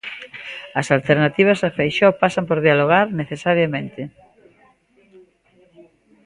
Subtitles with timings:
[0.79, 4.01] "As alternativas a Feixóo pasan por dialogar necesariamente".